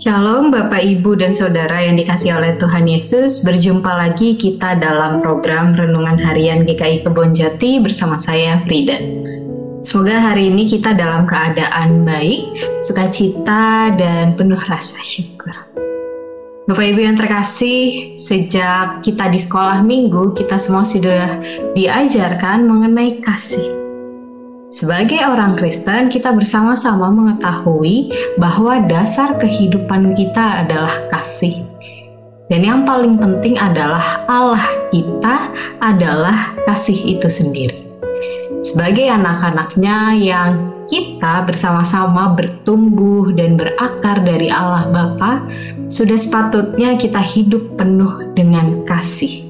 Shalom 0.00 0.48
Bapak 0.48 0.80
Ibu 0.80 1.20
dan 1.20 1.36
Saudara 1.36 1.84
yang 1.84 1.92
dikasih 1.92 2.32
oleh 2.32 2.56
Tuhan 2.56 2.88
Yesus. 2.88 3.44
Berjumpa 3.44 4.00
lagi 4.00 4.32
kita 4.32 4.80
dalam 4.80 5.20
program 5.20 5.76
Renungan 5.76 6.16
Harian 6.16 6.64
GKI 6.64 7.04
Kebon 7.04 7.36
Jati 7.36 7.84
bersama 7.84 8.16
saya 8.16 8.64
Frida. 8.64 8.96
Semoga 9.84 10.16
hari 10.32 10.48
ini 10.48 10.64
kita 10.64 10.96
dalam 10.96 11.28
keadaan 11.28 12.08
baik, 12.08 12.48
sukacita, 12.80 13.92
dan 13.92 14.40
penuh 14.40 14.56
rasa 14.72 15.04
syukur. 15.04 15.52
Bapak 16.64 16.86
Ibu 16.96 17.00
yang 17.04 17.20
terkasih, 17.20 18.16
sejak 18.16 19.04
kita 19.04 19.28
di 19.28 19.36
sekolah 19.36 19.84
minggu, 19.84 20.32
kita 20.32 20.56
semua 20.56 20.88
sudah 20.88 21.44
diajarkan 21.76 22.64
mengenai 22.64 23.20
kasih 23.20 23.79
sebagai 24.70 25.20
orang 25.26 25.58
Kristen, 25.58 26.06
kita 26.08 26.30
bersama-sama 26.34 27.10
mengetahui 27.10 28.10
bahwa 28.38 28.78
dasar 28.86 29.34
kehidupan 29.38 30.14
kita 30.14 30.66
adalah 30.66 30.94
kasih. 31.10 31.62
Dan 32.50 32.66
yang 32.66 32.82
paling 32.82 33.18
penting 33.18 33.54
adalah 33.58 34.26
Allah 34.26 34.66
kita 34.90 35.54
adalah 35.78 36.54
kasih 36.66 37.18
itu 37.18 37.30
sendiri. 37.30 37.78
Sebagai 38.60 39.06
anak-anaknya 39.06 40.18
yang 40.18 40.52
kita 40.90 41.46
bersama-sama 41.46 42.34
bertumbuh 42.34 43.30
dan 43.32 43.54
berakar 43.54 44.20
dari 44.26 44.50
Allah 44.50 44.90
Bapa, 44.90 45.46
sudah 45.86 46.18
sepatutnya 46.18 46.98
kita 46.98 47.22
hidup 47.22 47.78
penuh 47.78 48.34
dengan 48.34 48.82
kasih. 48.82 49.49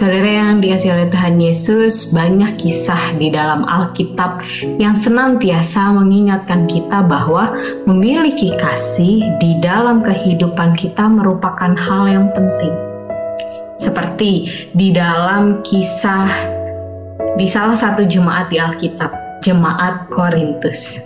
Saudara 0.00 0.32
yang 0.32 0.64
dikasih 0.64 0.96
oleh 0.96 1.12
Tuhan 1.12 1.36
Yesus, 1.36 2.16
banyak 2.16 2.56
kisah 2.56 3.20
di 3.20 3.28
dalam 3.28 3.68
Alkitab 3.68 4.40
yang 4.80 4.96
senantiasa 4.96 5.92
mengingatkan 5.92 6.64
kita 6.64 7.04
bahwa 7.04 7.52
memiliki 7.84 8.48
kasih 8.56 9.20
di 9.36 9.60
dalam 9.60 10.00
kehidupan 10.00 10.72
kita 10.72 11.04
merupakan 11.04 11.76
hal 11.76 12.08
yang 12.08 12.32
penting. 12.32 12.72
Seperti 13.76 14.48
di 14.72 14.88
dalam 14.88 15.60
kisah 15.68 16.32
di 17.36 17.44
salah 17.44 17.76
satu 17.76 18.08
jemaat 18.08 18.48
di 18.48 18.56
Alkitab, 18.56 19.12
jemaat 19.44 20.08
Korintus. 20.08 21.04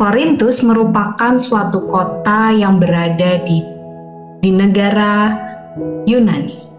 Korintus 0.00 0.64
merupakan 0.64 1.36
suatu 1.36 1.84
kota 1.92 2.56
yang 2.56 2.80
berada 2.80 3.36
di 3.44 3.60
di 4.40 4.48
negara 4.48 5.36
Yunani 6.08 6.71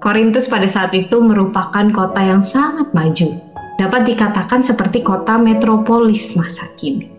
Korintus 0.00 0.48
pada 0.48 0.64
saat 0.64 0.96
itu 0.96 1.20
merupakan 1.20 1.84
kota 1.92 2.24
yang 2.24 2.40
sangat 2.40 2.88
maju, 2.96 3.36
dapat 3.76 4.08
dikatakan 4.08 4.64
seperti 4.64 5.04
kota 5.04 5.36
metropolis 5.36 6.40
masa 6.40 6.64
kini. 6.80 7.12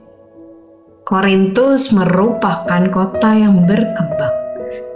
Korintus 1.05 1.93
merupakan 1.93 2.81
kota 2.89 3.37
yang 3.37 3.69
berkembang, 3.69 4.33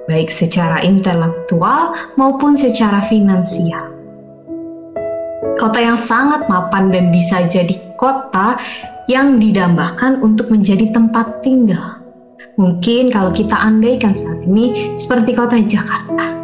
baik 0.09 0.33
secara 0.33 0.81
intelektual 0.81 1.93
maupun 2.17 2.57
secara 2.57 3.05
finansial. 3.05 3.93
Kota 5.53 5.77
yang 5.77 6.01
sangat 6.01 6.49
mapan 6.49 6.89
dan 6.89 7.13
bisa 7.13 7.45
jadi 7.45 7.77
kota 8.01 8.57
yang 9.05 9.37
didambakan 9.37 10.25
untuk 10.25 10.49
menjadi 10.49 10.89
tempat 10.89 11.45
tinggal. 11.45 12.01
Mungkin 12.57 13.13
kalau 13.13 13.29
kita 13.29 13.53
andaikan 13.61 14.17
saat 14.17 14.41
ini 14.49 14.97
seperti 14.97 15.37
kota 15.37 15.61
Jakarta 15.61 16.34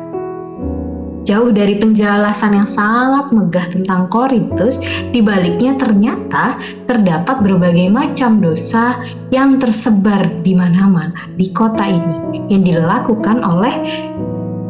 Jauh 1.21 1.53
dari 1.53 1.77
penjelasan 1.77 2.57
yang 2.57 2.65
sangat 2.65 3.29
megah 3.29 3.67
tentang 3.69 4.09
Korintus, 4.09 4.81
di 5.13 5.21
baliknya 5.21 5.77
ternyata 5.77 6.57
terdapat 6.89 7.45
berbagai 7.45 7.93
macam 7.93 8.41
dosa 8.41 8.97
yang 9.29 9.61
tersebar 9.61 10.41
di 10.41 10.57
mana-mana 10.57 11.29
di 11.37 11.53
kota 11.53 11.85
ini 11.85 12.49
yang 12.49 12.65
dilakukan 12.65 13.45
oleh 13.45 13.73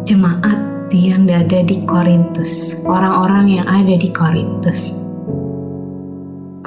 jemaat 0.04 0.60
yang 0.92 1.24
ada 1.32 1.64
di 1.64 1.88
Korintus, 1.88 2.84
orang-orang 2.84 3.48
yang 3.48 3.68
ada 3.72 3.96
di 3.96 4.12
Korintus. 4.12 5.11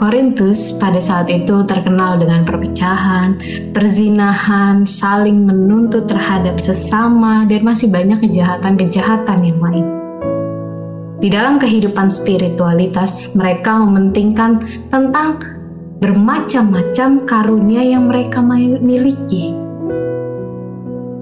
Korintus 0.05 0.77
pada 0.77 1.01
saat 1.01 1.33
itu 1.33 1.65
terkenal 1.65 2.21
dengan 2.21 2.45
perpecahan, 2.45 3.41
perzinahan, 3.73 4.85
saling 4.85 5.49
menuntut 5.49 6.13
terhadap 6.13 6.61
sesama, 6.61 7.49
dan 7.49 7.65
masih 7.65 7.89
banyak 7.89 8.21
kejahatan-kejahatan 8.29 9.39
yang 9.41 9.57
lain. 9.65 9.87
Di 11.25 11.33
dalam 11.33 11.57
kehidupan 11.57 12.13
spiritualitas, 12.13 13.33
mereka 13.33 13.81
mementingkan 13.81 14.61
tentang 14.93 15.41
bermacam-macam 16.05 17.25
karunia 17.25 17.97
yang 17.97 18.13
mereka 18.13 18.45
miliki. 18.85 19.57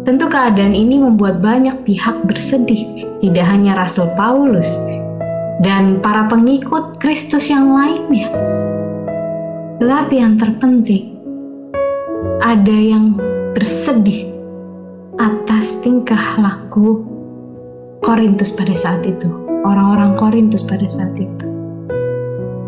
Tentu 0.02 0.26
keadaan 0.26 0.74
ini 0.74 0.98
membuat 0.98 1.38
banyak 1.38 1.86
pihak 1.86 2.26
bersedih, 2.26 3.06
tidak 3.22 3.46
hanya 3.46 3.78
Rasul 3.78 4.10
Paulus, 4.18 4.74
dan 5.62 6.02
para 6.02 6.26
pengikut 6.26 6.98
Kristus 6.98 7.46
yang 7.46 7.70
lainnya. 7.70 8.26
Tetapi 9.82 10.14
yang 10.14 10.38
terpenting, 10.38 11.18
ada 12.38 12.70
yang 12.70 13.18
bersedih 13.50 14.30
atas 15.18 15.82
tingkah 15.82 16.38
laku 16.38 17.02
Korintus 17.98 18.54
pada 18.54 18.78
saat 18.78 19.02
itu, 19.02 19.26
orang-orang 19.66 20.14
Korintus 20.14 20.62
pada 20.62 20.86
saat 20.86 21.18
itu. 21.18 21.46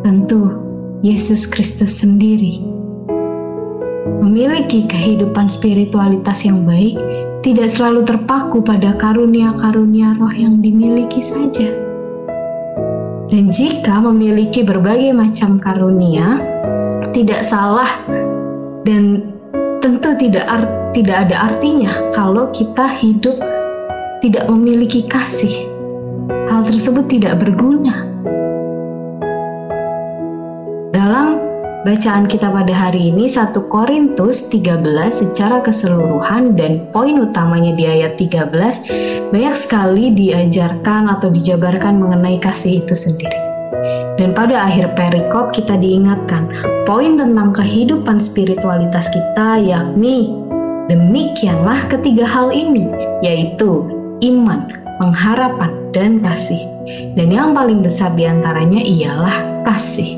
Tentu 0.02 0.58
Yesus 1.06 1.46
Kristus 1.46 2.02
sendiri 2.02 2.58
memiliki 4.18 4.82
kehidupan 4.82 5.46
spiritualitas 5.46 6.42
yang 6.42 6.66
baik, 6.66 6.98
tidak 7.46 7.70
selalu 7.70 8.02
terpaku 8.02 8.58
pada 8.58 8.90
karunia-karunia 8.98 10.18
roh 10.18 10.34
yang 10.34 10.58
dimiliki 10.58 11.22
saja. 11.22 11.70
Dan 13.30 13.54
jika 13.54 14.02
memiliki 14.02 14.66
berbagai 14.66 15.14
macam 15.14 15.62
karunia, 15.62 16.53
tidak 17.14 17.46
salah 17.46 17.88
dan 18.82 19.32
tentu 19.78 20.12
tidak 20.18 20.44
art, 20.50 20.68
tidak 20.92 21.30
ada 21.30 21.54
artinya 21.54 21.90
kalau 22.10 22.50
kita 22.50 22.90
hidup 23.00 23.38
tidak 24.20 24.44
memiliki 24.50 25.06
kasih. 25.06 25.70
Hal 26.50 26.66
tersebut 26.68 27.08
tidak 27.08 27.40
berguna. 27.40 28.04
Dalam 30.92 31.44
Bacaan 31.84 32.24
kita 32.24 32.48
pada 32.48 32.72
hari 32.72 33.12
ini 33.12 33.28
1 33.28 33.52
Korintus 33.68 34.48
13 34.48 34.88
secara 35.12 35.60
keseluruhan 35.60 36.56
dan 36.56 36.88
poin 36.96 37.20
utamanya 37.20 37.76
di 37.76 37.84
ayat 37.84 38.16
13 38.16 39.28
banyak 39.28 39.52
sekali 39.52 40.08
diajarkan 40.16 41.12
atau 41.12 41.28
dijabarkan 41.28 42.00
mengenai 42.00 42.40
kasih 42.40 42.80
itu 42.80 42.96
sendiri. 42.96 43.53
Dan 44.14 44.30
pada 44.30 44.70
akhir 44.70 44.94
perikop 44.94 45.50
kita 45.50 45.74
diingatkan 45.74 46.46
poin 46.86 47.18
tentang 47.18 47.50
kehidupan 47.50 48.22
spiritualitas 48.22 49.10
kita 49.10 49.58
yakni 49.58 50.30
demikianlah 50.86 51.82
ketiga 51.90 52.22
hal 52.22 52.54
ini 52.54 52.86
yaitu 53.26 53.82
iman, 54.22 54.70
pengharapan, 55.02 55.74
dan 55.90 56.22
kasih. 56.22 56.62
Dan 57.18 57.34
yang 57.34 57.56
paling 57.56 57.82
besar 57.82 58.14
di 58.14 58.28
antaranya 58.28 58.78
ialah 58.78 59.34
kasih. 59.66 60.14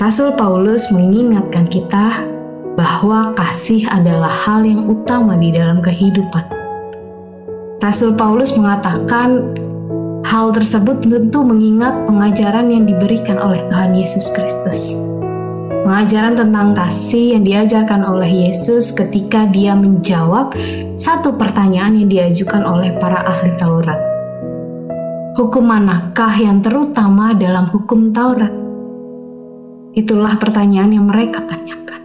Rasul 0.00 0.32
Paulus 0.34 0.88
mengingatkan 0.90 1.68
kita 1.68 2.24
bahwa 2.74 3.36
kasih 3.38 3.86
adalah 3.92 4.30
hal 4.30 4.66
yang 4.66 4.90
utama 4.90 5.38
di 5.38 5.54
dalam 5.54 5.78
kehidupan. 5.84 6.42
Rasul 7.78 8.16
Paulus 8.16 8.56
mengatakan 8.56 9.54
hal 10.24 10.56
tersebut 10.56 11.04
tentu 11.04 11.44
mengingat 11.44 12.08
pengajaran 12.08 12.72
yang 12.72 12.88
diberikan 12.88 13.36
oleh 13.36 13.60
Tuhan 13.68 13.92
Yesus 13.92 14.32
Kristus. 14.32 14.96
Pengajaran 15.84 16.32
tentang 16.32 16.72
kasih 16.72 17.36
yang 17.36 17.44
diajarkan 17.44 18.08
oleh 18.08 18.48
Yesus 18.48 18.88
ketika 18.96 19.44
dia 19.52 19.76
menjawab 19.76 20.56
satu 20.96 21.36
pertanyaan 21.36 22.00
yang 22.00 22.08
diajukan 22.08 22.64
oleh 22.64 22.96
para 22.96 23.20
ahli 23.20 23.52
Taurat. 23.60 24.00
Hukum 25.36 25.68
manakah 25.68 26.32
yang 26.40 26.64
terutama 26.64 27.36
dalam 27.36 27.68
hukum 27.68 28.16
Taurat? 28.16 28.50
Itulah 29.92 30.40
pertanyaan 30.40 30.90
yang 30.90 31.06
mereka 31.06 31.44
tanyakan. 31.44 32.00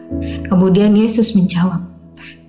Kemudian 0.45 0.94
Yesus 0.94 1.33
menjawab, 1.39 1.88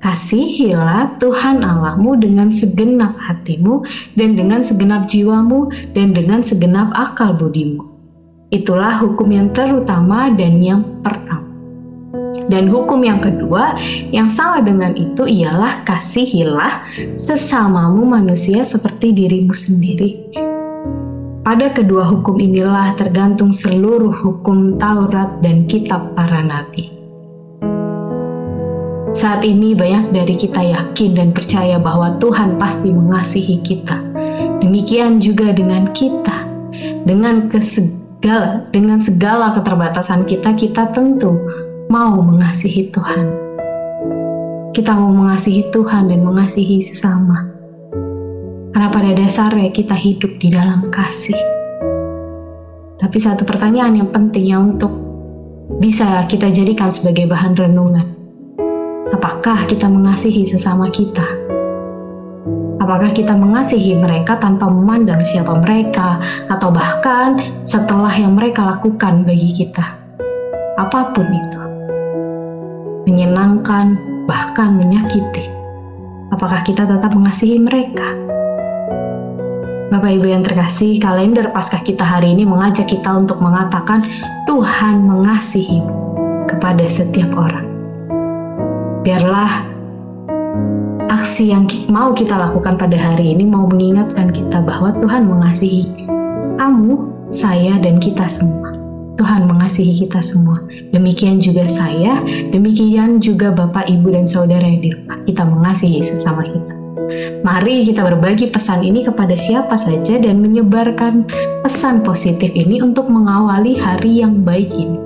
Kasihilah 0.01 1.21
Tuhan 1.21 1.61
Allahmu 1.61 2.17
dengan 2.17 2.49
segenap 2.49 3.21
hatimu 3.21 3.85
dan 4.17 4.33
dengan 4.33 4.65
segenap 4.65 5.05
jiwamu 5.05 5.69
dan 5.93 6.17
dengan 6.17 6.41
segenap 6.41 6.89
akal 6.97 7.37
budimu. 7.37 7.85
Itulah 8.49 8.97
hukum 8.97 9.29
yang 9.29 9.53
terutama 9.53 10.33
dan 10.33 10.59
yang 10.65 10.83
pertama. 11.05 11.47
Dan 12.51 12.67
hukum 12.67 13.05
yang 13.05 13.21
kedua 13.21 13.79
yang 14.11 14.27
sama 14.27 14.65
dengan 14.65 14.97
itu 14.97 15.29
ialah 15.29 15.85
kasihilah 15.87 16.83
sesamamu 17.15 18.03
manusia 18.03 18.65
seperti 18.65 19.15
dirimu 19.15 19.55
sendiri. 19.55 20.33
Pada 21.45 21.71
kedua 21.71 22.09
hukum 22.09 22.41
inilah 22.41 22.97
tergantung 22.97 23.53
seluruh 23.53 24.17
hukum 24.17 24.81
Taurat 24.81 25.45
dan 25.45 25.69
kitab 25.69 26.17
para 26.17 26.41
nabi. 26.41 27.00
Saat 29.11 29.43
ini 29.43 29.75
banyak 29.75 30.15
dari 30.15 30.39
kita 30.39 30.63
yakin 30.63 31.19
dan 31.19 31.29
percaya 31.35 31.83
bahwa 31.83 32.15
Tuhan 32.23 32.55
pasti 32.63 32.95
mengasihi 32.95 33.59
kita. 33.59 33.99
Demikian 34.63 35.19
juga 35.19 35.51
dengan 35.51 35.91
kita. 35.91 36.47
Dengan 37.03 37.51
kesegala, 37.51 38.71
dengan 38.71 39.03
segala 39.03 39.51
keterbatasan 39.51 40.31
kita, 40.31 40.55
kita 40.55 40.95
tentu 40.95 41.43
mau 41.91 42.23
mengasihi 42.23 42.87
Tuhan. 42.95 43.25
Kita 44.71 44.95
mau 44.95 45.11
mengasihi 45.11 45.75
Tuhan 45.75 46.07
dan 46.07 46.23
mengasihi 46.23 46.79
sesama. 46.79 47.51
Karena 48.71 48.95
pada 48.95 49.11
dasarnya 49.11 49.75
kita 49.75 49.99
hidup 49.99 50.39
di 50.39 50.55
dalam 50.55 50.87
kasih. 50.95 51.37
Tapi 52.95 53.19
satu 53.19 53.43
pertanyaan 53.43 54.07
yang 54.07 54.15
penting 54.15 54.55
yang 54.55 54.79
untuk 54.79 54.95
bisa 55.83 56.23
kita 56.31 56.47
jadikan 56.55 56.95
sebagai 56.95 57.27
bahan 57.27 57.59
renungan 57.59 58.20
Apakah 59.31 59.63
kita 59.71 59.87
mengasihi 59.87 60.43
sesama 60.43 60.91
kita? 60.91 61.23
Apakah 62.83 63.15
kita 63.15 63.39
mengasihi 63.39 63.95
mereka 63.95 64.35
tanpa 64.35 64.67
memandang 64.67 65.23
siapa 65.23 65.55
mereka, 65.63 66.19
atau 66.51 66.75
bahkan 66.75 67.39
setelah 67.63 68.11
yang 68.11 68.35
mereka 68.35 68.67
lakukan 68.67 69.23
bagi 69.23 69.55
kita? 69.55 69.87
Apa 70.75 71.15
pun 71.15 71.31
itu, 71.31 71.63
menyenangkan, 73.07 73.95
bahkan 74.27 74.75
menyakiti. 74.75 75.47
Apakah 76.35 76.67
kita 76.67 76.83
tetap 76.91 77.15
mengasihi 77.15 77.63
mereka? 77.63 78.11
Bapak 79.95 80.11
Ibu 80.11 80.27
yang 80.27 80.43
terkasih, 80.43 80.99
kalender 80.99 81.55
Paskah 81.55 81.87
kita 81.87 82.03
hari 82.03 82.35
ini 82.35 82.43
mengajak 82.43 82.91
kita 82.91 83.15
untuk 83.15 83.39
mengatakan 83.39 84.03
Tuhan 84.51 85.07
mengasihi 85.07 85.87
kepada 86.51 86.83
setiap 86.91 87.31
orang. 87.39 87.60
Biarlah 89.01 89.65
aksi 91.09 91.57
yang 91.57 91.65
mau 91.89 92.13
kita 92.13 92.37
lakukan 92.37 92.77
pada 92.77 93.01
hari 93.01 93.33
ini 93.33 93.49
mau 93.49 93.65
mengingatkan 93.65 94.29
kita 94.29 94.61
bahwa 94.61 94.93
Tuhan 95.01 95.25
mengasihi 95.25 95.89
kamu, 96.61 97.09
saya, 97.33 97.81
dan 97.81 97.97
kita 97.97 98.29
semua. 98.29 98.77
Tuhan 99.17 99.49
mengasihi 99.49 100.05
kita 100.05 100.21
semua. 100.21 100.57
Demikian 100.93 101.41
juga 101.41 101.65
saya, 101.65 102.21
demikian 102.53 103.25
juga 103.25 103.49
Bapak, 103.53 103.89
Ibu, 103.89 104.13
dan 104.13 104.29
Saudara 104.29 104.69
yang 104.69 104.85
di 104.85 104.93
rumah. 104.93 105.17
Kita 105.25 105.49
mengasihi 105.49 106.01
sesama 106.05 106.45
kita. 106.45 106.75
Mari 107.41 107.89
kita 107.89 108.05
berbagi 108.05 108.53
pesan 108.53 108.85
ini 108.85 109.01
kepada 109.01 109.33
siapa 109.33 109.81
saja 109.81 110.21
dan 110.21 110.45
menyebarkan 110.45 111.25
pesan 111.65 112.05
positif 112.05 112.53
ini 112.53 112.85
untuk 112.85 113.09
mengawali 113.09 113.81
hari 113.81 114.21
yang 114.21 114.45
baik 114.45 114.69
ini. 114.77 115.01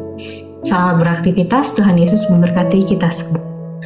Selamat 0.66 0.98
beraktivitas, 0.98 1.78
Tuhan 1.78 1.94
Yesus 1.94 2.26
memberkati 2.26 2.82
kita 2.90 3.06
semua. 3.14 3.53